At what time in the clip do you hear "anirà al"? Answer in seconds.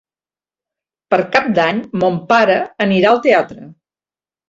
2.89-3.25